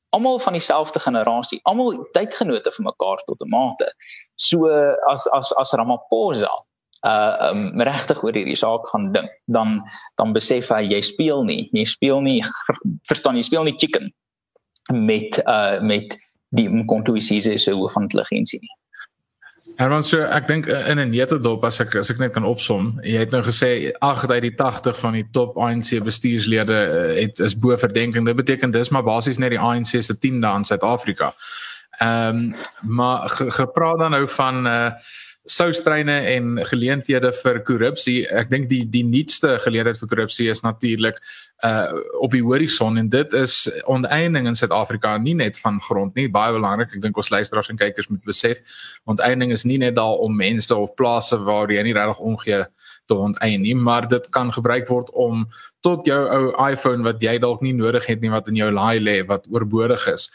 [0.08, 3.92] almal van dieselfde generasie, almal tydgenote vir mekaar tot 'n mate.
[4.34, 4.68] So
[5.10, 6.52] as as as Ramaphosa
[7.06, 9.80] uh um, regtig oor hierdie saak gaan dink, dan
[10.20, 12.40] dan besef hy jy speel nie, jy speel nie
[13.10, 14.10] verstaan jy speel nie chicken
[14.92, 16.18] met uh met
[16.56, 18.74] die Mkonto Isise se hoof van intelligensie nie.
[19.76, 22.94] Herman so ek dink uh, in 'n netedop as ek as ek net kan opsom,
[23.04, 27.38] jy het nou gesê 8 uit die 80 van die top ANC bestuurslede uh, het
[27.38, 28.24] is bo verdenking.
[28.24, 31.34] Dit beteken dis maar basies net die ANC se 10de in Suid-Afrika.
[32.00, 34.90] Ehm um, maar ge, gepraat dan nou van uh
[35.46, 38.24] soustreine en geleenthede vir korrupsie.
[38.34, 41.20] Ek dink die die nuutste geleentheid vir korrupsie is natuurlik
[41.64, 46.26] uh op die horison en dit is onteiening in Suid-Afrika nie net van grond nie,
[46.28, 46.92] baie belangrik.
[46.92, 48.60] Ek dink ons luisteraars en kykers moet besef
[49.06, 52.64] onteiening is nie net daar om mense of plase waar jy nie regtig omgee
[53.06, 55.46] te onteien nie, maar dit kan gebruik word om
[55.86, 58.98] tot jou ou iPhone wat jy dalk nie nodig het nie wat in jou laai
[59.00, 60.26] lê wat oorbodig is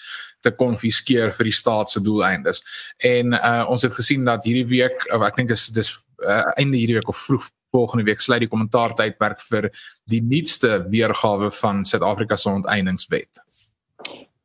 [0.41, 2.61] te konfiskeer vir die staat se doeleindes.
[2.97, 5.91] En uh ons het gesien dat hierdie week, of ek dink is dis
[6.25, 9.69] uh, einde hierdie week of vroeg volgende week sluit die kommentaar tydperk vir
[10.11, 13.39] die nuutste weergawe van Suid-Afrika se onteieningswet.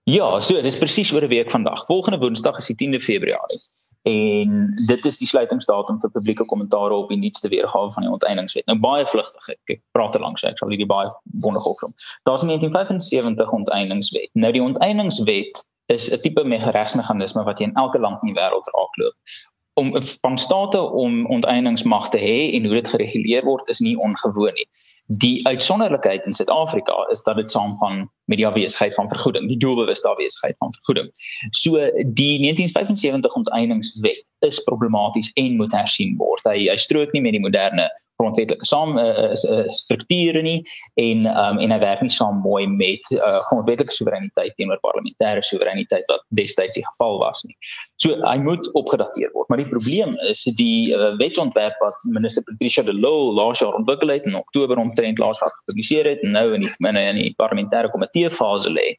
[0.07, 1.87] Ja, so dis presies oor 'n week vandag.
[1.87, 3.63] Volgende Woensdag is die 10de Februarie.
[4.07, 8.67] En dit is die sluitingsdatum vir publieke kommentaar op die nuutste weergawe van die onteieningswet.
[8.67, 11.11] Nou baie vlugtig, ek, ek praat te lank, so ek sal hierdie baie
[11.43, 11.95] wonderlik opsom.
[12.23, 14.31] Daar's 'n 1975 onteieningswet.
[14.33, 16.43] Nou die onteieningswet is 'n tipe
[16.79, 19.15] regsmeganisme wat jy in elke land in die wêreld raakloop.
[19.75, 24.55] Om van state om onteieningsmag te hê en hoe dit gereguleer word is nie ongewoon
[24.55, 24.69] nie.
[25.07, 30.09] Die uitsonderlikheid in Suid-Afrika is dat dit saamgaan met die afwesigheid van vergoeding, die doelbewuste
[30.09, 31.11] afwesigheid van vergoeding.
[31.51, 36.43] So die 1975 onteieningswet is problematies en moet hersien word.
[36.45, 37.87] Hy, hy strook nie met die moderne
[38.21, 39.33] grondwetlike saam uh,
[39.73, 40.59] strukture nie
[41.01, 46.07] en um, en hy werk nie saam mooi met uh, grondwetlike soewereiniteit teenoor parlementêre soewereiniteit
[46.13, 47.57] wat destyds die geval was nie.
[48.03, 49.51] So hy moet opgedateer word.
[49.53, 54.15] Maar die probleem is die uh, wetsontwerp wat minister Patricia de Lille laas jaar ontwikkel
[54.15, 57.93] het in Oktober omtrent laas jaar gepubliseer het en nou in die in die parlementêre
[57.93, 58.95] komitee fase lê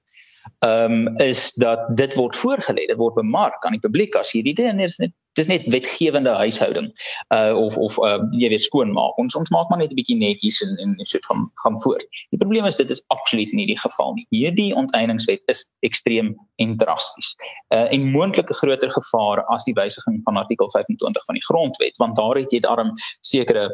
[0.59, 4.55] ehm um, is dat dit word voorgelê, dit word bemark aan die publiek as hierdie
[4.57, 6.89] ding en is net dis net wetgewende huishouding
[7.35, 9.17] uh of of uh jy weet skoonmaak.
[9.21, 12.05] Ons ons maak maar net 'n bietjie netjies en en so van gaan voort.
[12.33, 14.27] Die probleem is dit is absoluut nie die geval nie.
[14.29, 17.35] Hierdie onteieningswet is ekstreem en drasties.
[17.73, 22.15] Uh en moontlike groter gevaar as die wysiging van artikel 25 van die grondwet, want
[22.15, 23.69] daar het jy daarom sekere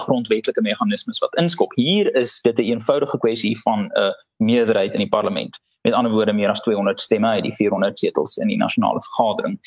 [0.00, 1.72] grondwetlike meganismes wat inskop.
[1.76, 5.58] Hier is dit 'n een eenvoudige kwessie van 'n uh, meerderheid in die parlement.
[5.82, 9.60] Met ander woorde meer as 200 stemme uit die 400 setels in die nasionale vergadering.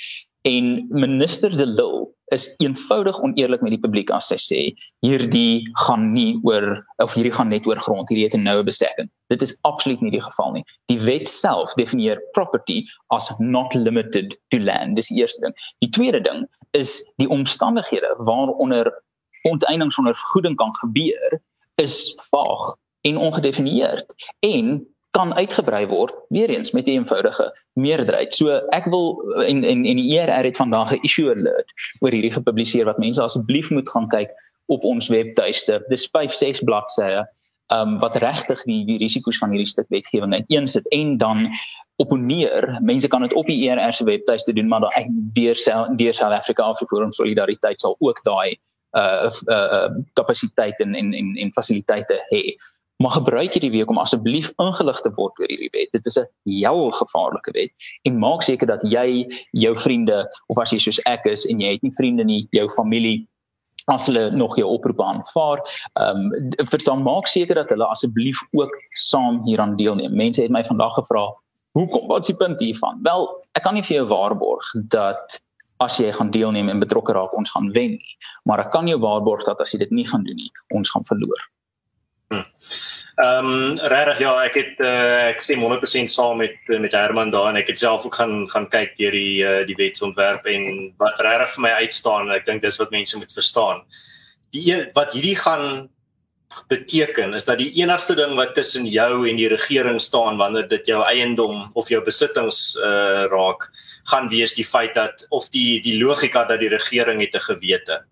[0.45, 4.59] En minister De Lille is eenvoudig oneerlik met die publiek as hy sê
[5.05, 6.67] hierdie gaan nie oor
[7.01, 9.09] of hierdie gaan net oor grond, hierdie het 'n noue bestekking.
[9.33, 10.63] Dit is absoluut nie die geval nie.
[10.93, 14.95] Die wet self definieer property as not limited to land.
[14.95, 15.57] Dis die eerste ding.
[15.81, 16.45] Die tweede ding
[16.77, 18.93] is die omstandighede waaronder
[19.49, 21.41] onteiening sonder vergoeding kan gebeur
[21.81, 28.35] is vaag en ongedefinieerd en kan uitgebrei word weer eens met 'n eenvoudige meerderheid.
[28.35, 29.05] So ek wil
[29.47, 33.21] en en en die ERR het vandag 'n issue alert oor hierdie gepubliseer wat mense
[33.21, 34.31] asseblief moet gaan kyk
[34.65, 35.83] op ons webtuiste.
[35.87, 37.27] Dis 5-6 bladsye
[37.73, 41.47] um wat regtig die die risiko's van hierdie stuk wetgewing uiteensit en dan
[41.95, 42.77] opponeer.
[42.81, 45.57] Mense kan dit op die ERR se webtuiste doen, maar daai deur
[45.95, 48.59] deur South Africa Afrika en Solidariteit sal ook daai
[48.95, 52.55] uh uh, uh kapasiteit en en en, en fasiliteite hê
[53.03, 55.91] maar gebruik hierdie week om asseblief ingelig te word oor hierdie wet.
[55.91, 57.71] Dit is 'n heel gevaarlike wet
[58.03, 61.71] en maak seker dat jy jou vriende of as jy soos ek is en jy
[61.71, 63.27] het nie vriende nie, jou familie
[63.85, 65.61] as hulle nog jou oproep aanvaar,
[65.93, 70.15] ehm um, verstaan maak seker dat hulle asseblief ook saam hieraan deelneem.
[70.15, 71.25] Mense het my vandag gevra,
[71.71, 75.41] "Hoekom wat is die punt hiervan?" Wel, ek kan nie vir jou waarborg dat
[75.79, 78.99] as jy gaan deelneem en betrokke raak ons gaan wen nie, maar ek kan jou
[78.99, 81.41] waarborg dat as jy dit nie gaan doen nie, ons gaan verloor.
[82.35, 82.93] Hm.
[83.15, 87.47] Ehm um, regtig ja, ek het uh, ek stem 100% saam met met Herman daar
[87.47, 91.21] en ek het self ook gaan gaan kyk deur die uh, die wetsontwerp en wat
[91.23, 93.85] regtig vir my uitstaan, ek dink dis wat mense moet verstaan.
[94.51, 95.87] Die een, wat hierdie gaan
[96.67, 100.91] beteken is dat die enigste ding wat tussen jou en die regering staan wanneer dit
[100.91, 103.69] jou eiendom of jou besittings uh raak,
[104.11, 108.03] gaan wees die feit dat of die die logika dat die regering het 'n gewete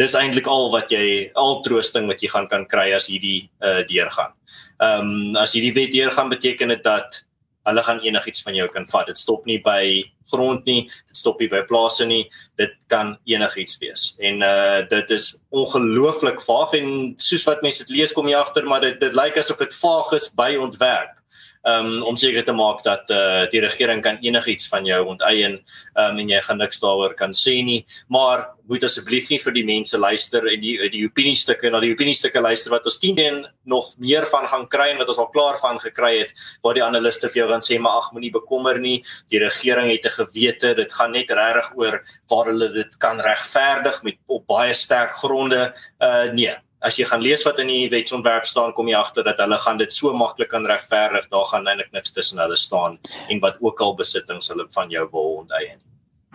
[0.00, 3.82] dis eintlik al wat jy al troosting wat jy gaan kan kry as hierdie uh
[3.88, 4.34] deurgaan.
[4.82, 7.22] Ehm um, as hierdie wet deurgaan beteken dit dat
[7.64, 9.06] hulle gaan enigiets van jou kan vat.
[9.08, 12.26] Dit stop nie by grond nie, dit stop nie by plase nie.
[12.60, 14.06] Dit kan enigiets wees.
[14.20, 18.66] En uh dit is ongelooflik vaag en soos wat mense dit lees kom jy agter
[18.68, 21.14] maar dit dit lyk asof dit vaag is by ontwerp
[21.64, 25.58] um, om seker te maak dat uh, die regering kan enigiets van jou onteien
[25.96, 27.82] um, en jy gaan niks daaroor kan sê nie.
[28.12, 32.40] Maar moet asseblief nie vir die mense luister en die die opiniestukke na die opiniestukke
[32.40, 35.58] luister wat ons 10 en nog meer van gaan kry en wat ons al klaar
[35.60, 36.32] van gekry het
[36.64, 39.02] waar die analiste vir jou gaan sê maar ag moenie bekommer nie.
[39.32, 40.74] Die regering het 'n gewete.
[40.74, 45.72] Dit gaan net regtig oor waar hulle dit kan regverdig met op baie sterk gronde.
[46.00, 49.40] Uh nee as jy gaan lees wat in die wetsontwerp staan, kom jy agter dat
[49.42, 51.26] hulle gaan dit so maklik kan regverdig.
[51.32, 52.98] Daar gaan eintlik niks tussen hulle staan
[53.32, 55.80] en wat ook al besittings hulle van jou wil onteien.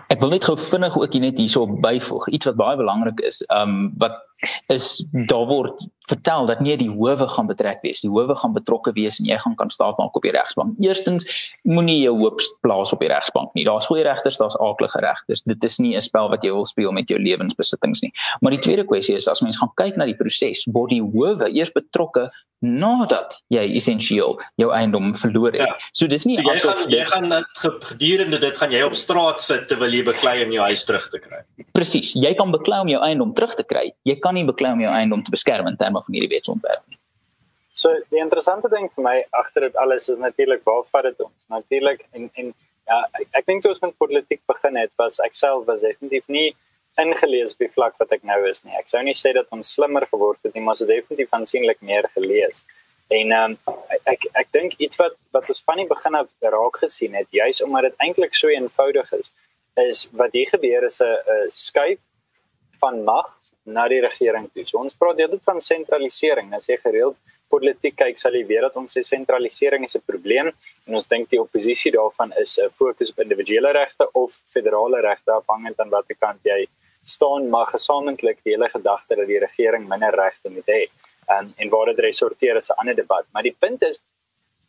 [0.09, 3.43] Ek wil net gou vinnig ook net hierso byvoeg iets wat baie belangrik is.
[3.53, 4.17] Um wat
[4.73, 8.93] is daar word vertel dat nie die howe gaan betrek wees die howe gaan betrokke
[8.97, 10.77] wees en jy gaan kan staat maak op die regsbank.
[10.83, 11.27] Eerstens
[11.67, 13.65] moenie jou hoop plaas op die regsbank nie.
[13.67, 15.45] Daar's goeie regters daar's aaklige regters.
[15.47, 18.13] Dit is nie 'n spel wat jy wil speel met jou lewensbesittings nie.
[18.41, 21.49] Maar die tweede kwessie is as mens gaan kyk na die proses word die howe
[21.49, 25.63] eers betrokke nadat jy essensieel jou eiendom verloor het.
[25.63, 25.75] Ja.
[25.95, 27.45] so dis nie so jy gaan jy gaan
[27.87, 31.21] gedurende dit gaan jy op straat sit terwyl jy beklei om jou huis terug te
[31.23, 31.39] kry.
[31.77, 33.87] Presies jy kan beklei om jou eiendom terug te kry.
[34.07, 36.99] Jy kan nie beklei om jou eiendom te beskerm in terme van hierdie wetsontwerp nie.
[37.73, 41.45] So die interessante ding vir my agter dit alles is natuurlik waar vat dit ons?
[41.53, 42.49] Natuurlik en en
[42.89, 46.25] ja, ek, ek dink toe ons met politiek begin het, was ek self was definitief
[46.27, 46.49] nie
[46.99, 48.75] ingelees by vlak wat ek nou is nie.
[48.75, 51.79] Ek sou nie sê dat ons slimmer geword het nie, maar ons het definitief aansienlik
[51.85, 52.65] meer gelees.
[53.09, 53.77] En ehm um,
[54.13, 57.63] ek ek dink iets wat wat ons van die begin af raak gesien het, juis
[57.65, 59.31] omdat dit eintlik so eenvoudig is,
[59.87, 62.01] is wat hier gebeur is 'n skuif
[62.81, 63.31] van mag
[63.73, 64.65] na die regering toe.
[64.65, 66.53] So ons praat dit van sentralisering.
[66.53, 67.17] As jy gereeld
[67.49, 70.51] politiek kyk, sal jy weet dat ons sê sentralisering is 'n probleem
[70.87, 75.31] en ons dink die oppositie daarvan is 'n fokus op individuele regte of federale regte
[75.31, 76.67] afhangend aan watter kant jy
[77.03, 80.89] staan, maar gesamentlik die hele gedagte dat die regering minder regte moet hê.
[81.27, 83.99] En en waar dit resorteer is 'n ander debat, maar die punt is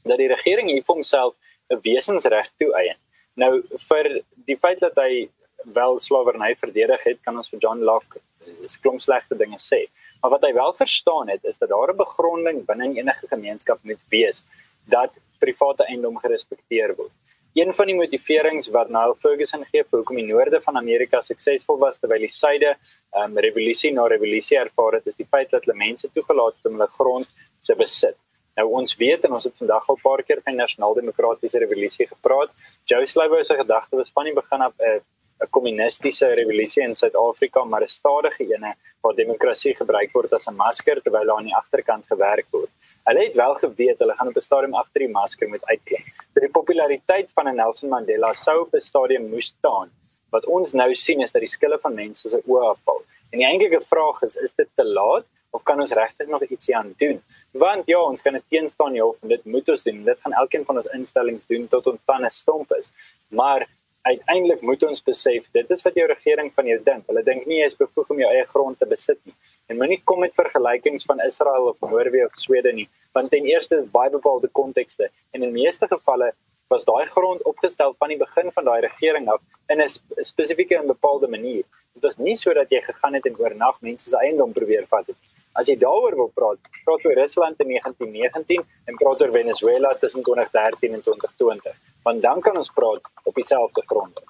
[0.04, 1.34] dat die regering hier vir homself
[1.70, 2.96] 'n wesensreg toeëien.
[3.36, 5.28] Nou vir die feit dat hy
[5.64, 8.20] wel slawerny verdedig het, kan ons vir John Locke
[8.64, 9.86] is klomp slegte dinge sê.
[10.20, 14.02] Maar wat hy wel verstaan het is dat daar 'n begronding binne enige gemeenskap moet
[14.08, 14.44] wees
[14.84, 17.12] dat private eiendom gerespekteer word.
[17.54, 21.78] Een van die motiverings wat Niall Ferguson gee vir hoekom die noorde van Amerika suksesvol
[21.78, 22.76] was terwyl die suide
[23.16, 26.78] um, revolusie na revolusie ervaar het, is die feit dat hulle mense toegelaat het om
[26.78, 27.26] hulle grond
[27.66, 28.16] te besit.
[28.56, 31.58] Nou ons weet en ons het vandag al 'n paar keer van die nasionaal demokratiese
[31.58, 32.50] revolusie gepraat.
[32.84, 35.00] Joe Slovo se gedagte was van die begin af 'n uh,
[35.42, 40.56] 'n kommunistiese revolusie in Suid-Afrika, maar 'n stadige ene waar demokrasie gebruik word as 'n
[40.56, 42.70] masker terwyl daar aan die agterkant gewerk word.
[43.04, 46.04] Hulle het wel geweet hulle gaan op 'n stadium agter die masker moet uitklim.
[46.34, 49.90] Die populariteit van Nelson Mandela sou op 'n stadium moes staan
[50.30, 53.02] Wat ons nou sien is dat die skille van mense se oë afval.
[53.30, 56.76] En die eintlike vraag is, is dit te laat of kan ons regtig nog ietsie
[56.78, 57.18] aan doen?
[57.58, 60.04] Want ja, ons kan dit teenstaan ja, dit moet ons doen.
[60.06, 62.92] Dit gaan elkeen van ons instellings doen tot ons dan 'n stomp is.
[63.28, 63.66] Maar
[64.02, 67.02] uiteindelik moet ons besef dit is wat jou regering van jou dink.
[67.10, 69.34] Hulle dink nie jy is bevoeg om jou eie grond te besit nie.
[69.68, 73.82] En moenie kom met vergelykings van Israel of Noorwe of Swede nie, want ten eerste
[73.82, 76.32] is baie bepaalde kontekste en in meeste gevalle
[76.72, 80.86] was daai grond opgestel van die begin van daai regering af in 'n spesifieke en
[80.86, 81.64] bepaalde manier.
[81.94, 85.16] Dit was nie sodat jy gegaan het en oornag mense se eiendom probeer vat het.
[85.52, 90.22] As jy daaroor wil praat, praat oor Rusland in 1919 en praat oor Venezuela tussen
[90.22, 94.20] 2013 en 2020 want dan kan ons praat op dieselfde grond.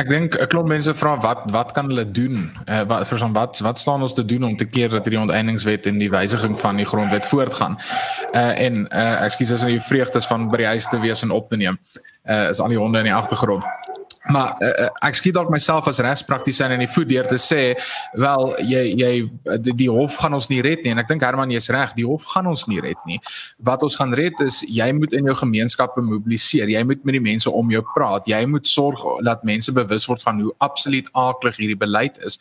[0.00, 2.52] Ek dink 'n klomp mense vra wat wat kan hulle doen?
[2.64, 5.86] Eh wat verstaan wat wat staan ons te doen om te keer dat hierdie onteieningswet
[5.86, 7.78] en die wysiging van die grondwet voortgaan?
[8.32, 11.22] Eh uh, en eh uh, ekskuus as jy vreugdes van by die huis te wees
[11.22, 11.78] en op te neem.
[12.22, 13.64] Eh uh, is al die honde in die agtergrond.
[14.30, 17.62] Maar uh, ek skiet dalk myself as regspraktisyn in die voet deur te sê
[18.20, 19.10] wel jy jy
[19.64, 20.92] die, die hof gaan ons nie red nie.
[20.94, 23.18] En ek dink Herman jy's reg die hof gaan ons nie red nie.
[23.66, 26.70] Wat ons gaan red is jy moet in jou gemeenskappe mobiliseer.
[26.70, 28.28] Jy moet met die mense om jou praat.
[28.30, 32.38] Jy moet sorg dat mense bewus word van hoe absoluut aaklig hierdie beleid is.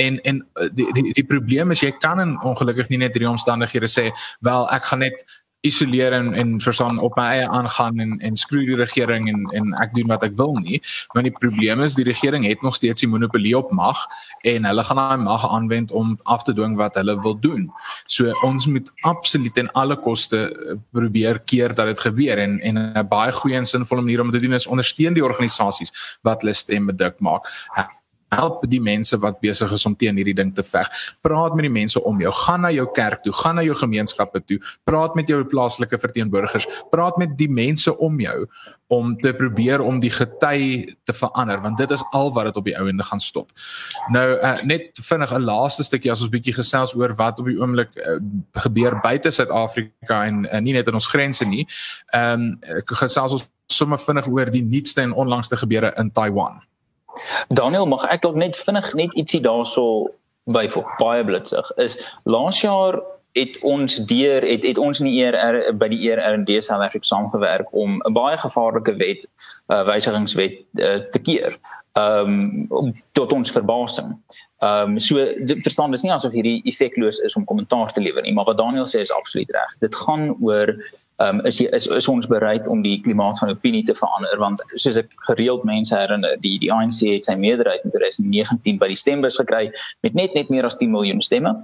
[0.00, 3.28] En en eh, die die, die probleem is jy kan in ongelukkig nie net drie
[3.28, 4.08] omstandighede sê
[4.46, 5.20] wel ek gaan net
[5.60, 9.74] isoleer en en verstaan op my eie aangaan en en skroei die regering en en
[9.82, 10.78] ek doen wat ek wil nie
[11.14, 14.04] want die probleem is die regering het nog steeds die monopolie op mag
[14.46, 17.68] en hulle gaan daai mag aanwend om af te dwing wat hulle wil doen.
[18.06, 22.78] So ons moet absoluut en alle koste eh, probeer keer dat dit gebeur en en
[22.78, 25.92] 'n baie goeie en sinvolle manier om dit te doen is ondersteun die organisasies
[26.22, 27.50] wat hulle stem bedik maak
[28.34, 30.88] help die mense wat besig is om teen hierdie ding te veg.
[31.24, 32.32] Praat met die mense om jou.
[32.44, 34.58] Gaan na jou kerk toe, gaan na jou gemeenskappe toe.
[34.88, 36.68] Praat met jou plaaslike verteenwoordigers.
[36.90, 38.46] Praat met die mense om jou
[38.88, 42.64] om te probeer om die gety te verander want dit is al wat dit op
[42.64, 43.50] die ou ende gaan stop.
[44.14, 47.58] Nou uh, net vinnig 'n laaste stukkie as ons bietjie gesels oor wat op die
[47.60, 48.16] oomblik uh,
[48.64, 51.68] gebeur buite Suid-Afrika en uh, nie net in ons grense nie.
[52.16, 56.62] Ehm um, gesels ons sommer vinnig oor die nuutste en onlangste gebeure in Taiwan.
[57.48, 60.08] Daniel, mag ek dalk net vinnig net ietsie daarso
[60.48, 61.70] byvoeg, baie blitsig.
[61.76, 63.00] Is laas jaar
[63.36, 67.68] het ons deur het het ons in die ER by die ERD South Africa saamgewerk
[67.76, 69.26] om 'n baie gevaarlike wet
[69.68, 71.58] uh, wysigingswet uh, te keer.
[71.92, 74.16] Ehm um, tot ons verbasing.
[74.58, 75.16] Ehm um, so
[75.66, 78.86] verstaan dis nie asof hierdie effekloos is om kommentaar te lewer nie, maar wat Daniel
[78.86, 79.76] sê is absoluut reg.
[79.80, 80.74] Dit gaan oor
[81.18, 84.38] um, is, is is ons bereid om die klimaat van opinie te verander?
[84.38, 88.90] Want soos ek gereeld mense herinner die die ANC het sy meerderheid in 2019 by
[88.92, 89.68] die stembus gekry
[90.06, 91.54] met net net meer as 10 miljoen stemme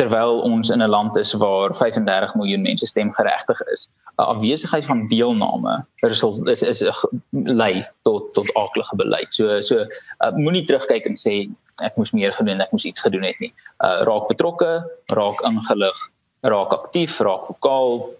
[0.00, 3.90] terwyl ons in 'n land is waar 35 miljoen mense stemgeregtig is.
[4.18, 6.82] 'n afwesigheid van deelname result is is
[7.30, 9.34] lei tot tot aardige beleid.
[9.34, 11.50] So so uh, moenie terugkyk en sê
[11.82, 13.52] ek moes meer gedoen ek moes iets gedoen het nie.
[13.84, 14.72] Uh, raak betrokke
[15.12, 15.98] raak ingelig
[16.42, 18.14] raak aktief raak vokaal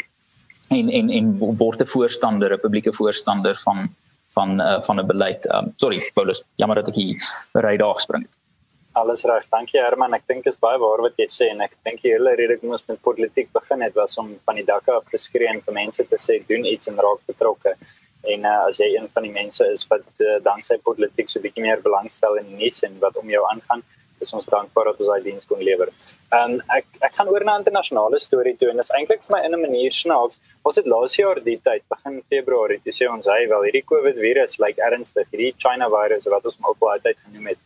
[0.78, 3.88] en en en word 'n voorstander, 'n publieke voorstander van
[4.34, 5.54] van uh, van 'n beleid.
[5.54, 7.16] Um, sorry, Paulus, jammer dat ek hier
[7.52, 8.36] ry daar gespring het.
[8.92, 9.44] Alles reg.
[9.48, 10.14] Dankie Herman.
[10.14, 12.58] Ek dink dit is baie waar wat jy sê en ek dink die hele rede
[12.60, 15.62] kom ons met politiek begin het was om van die dakke af te skree en
[15.64, 17.72] vir mense te sê doen iets en raak betrokke.
[18.22, 21.64] En uh, as jy een van die mense is wat uh, danksy politiek so bietjie
[21.64, 23.82] meer belangstel in die nuus en wat om jou aangaan,
[24.22, 25.90] is ons dankbaar dat ons daai diens kon lewer.
[26.30, 29.36] En um, ek ek gaan oor na internasionale storie toe en dit is eintlik vir
[29.36, 30.38] my in 'n manier snaaks.
[30.64, 34.16] Ons het laas jaar die tyd begin Februarie te sê ons hy wel hierdie COVID
[34.26, 37.60] virus lyk like ernstig, hierdie China virus wat ons ook al altyd genoem het.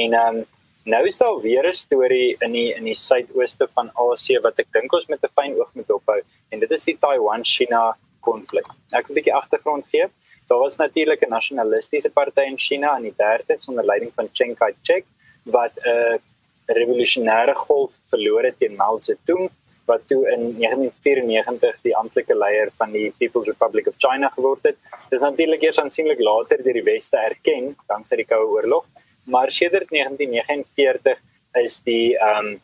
[0.00, 0.44] En ehm um,
[0.84, 4.72] nou is daar weer 'n storie in die in die suidooste van Asië wat ek
[4.72, 8.66] dink ons met 'n fyn oog moet ophou en dit is die Taiwan-China konflik.
[8.92, 10.06] Ek 'n bietjie agtergrond gee.
[10.48, 14.56] Daar was natuurlik 'n nasionalistiese party in China in die 30s onder leiding van Chiang
[14.58, 15.04] Kai-shek
[15.44, 16.20] wat 'n
[16.66, 19.50] revolusionêre golf verloor het teen Mao Zedong
[19.84, 24.76] wat toe in 1994 die amptelike leier van die People's Republic of China geword het.
[25.10, 28.86] Dit is natuurlik eers aansienlik later deur die weste erken danksy die Koue Oorlog,
[29.24, 31.18] maar sedert 1949
[31.62, 32.60] is die ehm um,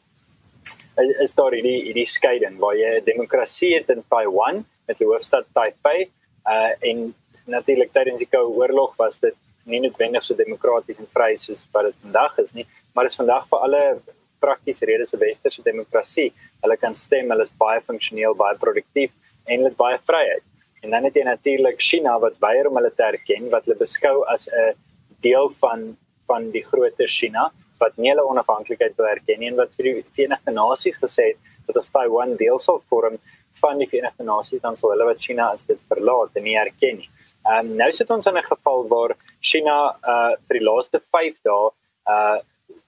[1.23, 5.47] is daar die die skeiding waar jy 'n demokrasie het in Taiwan met die hoofstad
[5.55, 6.11] Taipei
[6.47, 7.15] uh en
[7.47, 9.35] natuurlik tydens die Koue Oorlog was dit
[9.69, 13.47] nie noodwendig so demokraties en vry soos wat dit vandag is nie, maar is vandag
[13.51, 13.83] vir alle
[14.41, 16.33] praktiese redes 'n westerse demokrasie.
[16.63, 19.11] Hulle kan stem, hulle is baie funksioneel, baie produktief
[19.47, 20.45] en hulle het baie vryheid.
[20.83, 24.25] En dan het jy natuurlik China wat weier om hulle te erken, wat hulle beskou
[24.27, 24.75] as 'n
[25.21, 25.97] deel van
[26.29, 30.05] van die groter China wat nie hulle onafhanklikheid wil erken nie en wat vir die
[30.17, 31.39] Verenigde Nasies gesê het
[31.69, 33.19] dat as Taiwan deel sal vorm
[33.63, 37.03] van die Verenigde Nasies dan sal hulle wat China as dit verlaat en nie erken
[37.03, 37.09] nie.
[37.49, 39.77] Ehm um, nou sit ons in 'n geval waar China
[40.15, 41.71] uh vir die laaste 5 dae
[42.15, 42.39] uh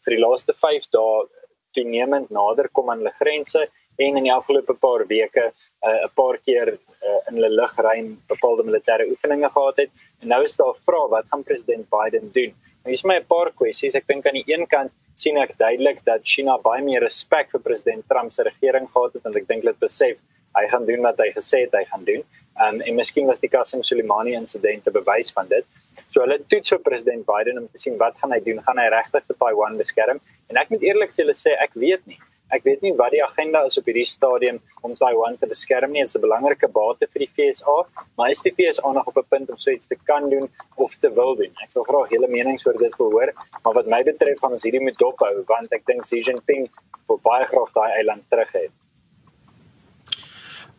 [0.05, 1.29] vir die laaste 5 dae
[1.77, 3.61] toenemend nader kom aan hulle grense
[3.97, 8.67] en in die afgelope paar weke 'n uh, paar keer uh, in hulle lugruim bepaalde
[8.69, 9.91] militêre oefeninge gehad het.
[10.23, 12.53] En nou is daar 'n vraag wat gaan president Biden doen?
[12.85, 13.95] Nou is my paar kwessies.
[13.95, 17.61] Ek dink aan die een kant sien ek duidelik dat China baie meer respek vir
[17.61, 20.17] president Trump se regering gehad het en ek dink dit besef
[20.59, 22.23] hy gaan doen wat hy gesê het hy gaan doen.
[22.61, 25.65] Um, en miskien was die Qasem Soleimani insident 'n bewys van dit.
[26.11, 28.59] So hulle toets vir president Biden om te sien wat gaan hy doen?
[28.67, 30.21] Gaan hy regtig vir Taiwan beskerm?
[30.51, 32.19] En ek moet eerlik vir julle sê ek weet nie.
[32.51, 36.03] Ek weet nie wat die agenda is op hierdie stadium om Taiwan te beskerm nie.
[36.03, 37.77] Dit is 'n belangrike bate vir die FSA,
[38.19, 40.95] maar is die FSA nog op 'n punt om so iets te kan doen of
[41.01, 41.53] te wil doen?
[41.63, 43.33] Ek sal graag julle menings oor dit wil hoor,
[43.65, 46.69] maar wat my betref gaan ons hierdie moet dophou want ek dink Xi Jinping
[47.07, 48.69] wil baie graag daai eiland terug hê.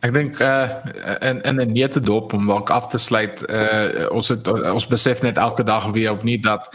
[0.02, 0.68] Ek dink uh
[1.20, 5.22] in in 'n nette dop om dalk af te sluit uh ons het ons besef
[5.22, 6.68] net elke dag weer opnuut dat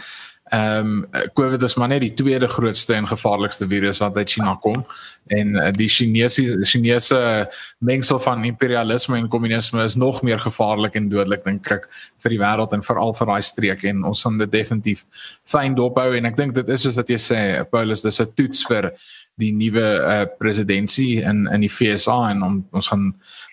[0.48, 4.54] Ehm um, COVID is maar net die tweede grootste en gevaarlikste virus wat uit China
[4.60, 4.86] kom.
[5.26, 11.08] En uh, die Chinese Chinese mengsel van imperialisme en kommunisme is nog meer gevaarlik en
[11.08, 11.88] dodelik dink ek
[12.22, 13.84] vir die wêreld en veral vir daai streek.
[13.84, 15.04] En ons gaan dit definitief
[15.44, 16.14] fyn dophou.
[16.16, 18.92] En ek dink dit is soos wat jy sê Paulus dis 'n toets vir
[19.38, 23.12] die nuwe uh, presidentsie in in die FSA en om, ons gaan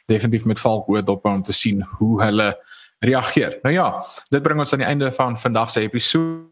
[0.10, 2.50] definitief met valk oor dophou om te sien hoe hulle
[3.06, 3.60] reageer.
[3.64, 3.88] Nou ja,
[4.30, 6.50] dit bring ons aan die einde van vandag se episode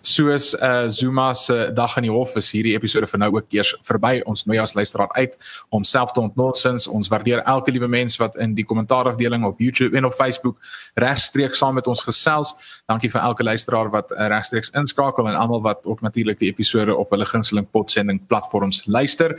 [0.00, 3.74] soos uh Zuma se dag in die hof is hierdie episode vir nou ook eers
[3.86, 4.20] verby.
[4.28, 5.36] Ons nooi as luisteraar uit
[5.70, 6.88] om self te ontnotsins.
[6.88, 10.58] Ons waardeer elke liewe mens wat in die kommentaarafdeling op YouTube en op Facebook
[11.00, 12.54] regstreeks saam met ons gesels.
[12.90, 16.94] Dankie vir elke luisteraar wat uh, regstreeks inskakel en almal wat ook natuurlik die episode
[16.96, 19.38] op hulle gunsteling podsending platforms luister.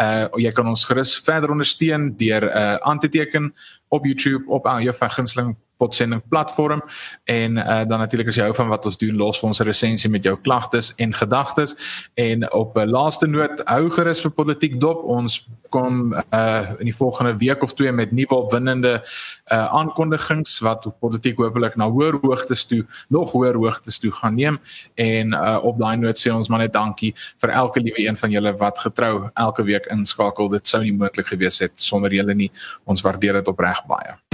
[0.00, 3.52] Uh jy kan ons gerus verder ondersteun deur uh, aan te teken
[3.92, 6.82] op YouTube op aan jou gunsteling podsending platform.
[7.24, 10.10] En uh, dan natuurlik as jy hou van wat ons doen los vir ons resensie
[10.10, 11.74] met jou klagtes en gedagtes
[12.20, 15.02] en op 'n laaste noot hou gerus vir politiek dop.
[15.04, 20.86] Ons kom uh, in die volgende week of twee met nuwe opwindende uh, aankondigings wat
[21.00, 24.60] politiek hopelik na hoër hoogtes toe nog hoër hoogtes toe gaan neem.
[24.94, 28.30] En uh, op daai noot sê ons maar net dankie vir elke liewe een van
[28.30, 30.48] julle wat getrou elke week inskakel.
[30.52, 32.50] Dit sou nie moontlik gewees het sonder julle nie.
[32.84, 34.31] Ons waardeer dit opreg baie